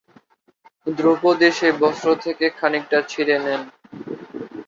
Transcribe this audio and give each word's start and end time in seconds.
দ্রৌপদী 0.87 1.49
সেই 1.57 1.73
বস্ত্র 1.81 2.07
থেকে 2.23 2.45
খানিকটা 2.57 2.97
ছিঁড়ে 3.09 3.37
নেন। 3.45 3.61